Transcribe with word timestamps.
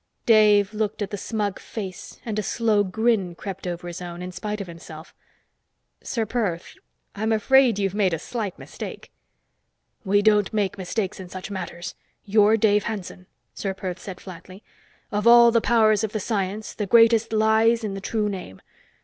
Dave 0.25 0.73
looked 0.73 1.03
at 1.03 1.11
the 1.11 1.15
smug 1.15 1.59
face 1.59 2.19
and 2.25 2.39
a 2.39 2.41
slow 2.41 2.83
grin 2.83 3.35
crept 3.35 3.67
over 3.67 3.85
his 3.87 4.01
own, 4.01 4.23
in 4.23 4.31
spite 4.31 4.59
of 4.59 4.65
himself. 4.65 5.13
"Ser 6.01 6.25
Perth, 6.25 6.73
I'm 7.13 7.31
afraid 7.31 7.77
you've 7.77 7.93
made 7.93 8.11
a 8.11 8.17
slight 8.17 8.57
mistake." 8.57 9.11
"We 10.03 10.23
don't 10.23 10.51
make 10.51 10.75
mistakes 10.75 11.19
in 11.19 11.29
such 11.29 11.51
matters. 11.51 11.93
You're 12.25 12.57
Dave 12.57 12.85
Hanson," 12.85 13.27
Ser 13.53 13.75
Perth 13.75 13.99
said 13.99 14.19
flatly. 14.19 14.63
"Of 15.11 15.27
all 15.27 15.51
the 15.51 15.61
powers 15.61 16.03
of 16.03 16.13
the 16.13 16.19
Science, 16.19 16.73
the 16.73 16.87
greatest 16.87 17.31
lies 17.31 17.83
in 17.83 17.93
the 17.93 18.01
true 18.01 18.27
name. 18.27 18.59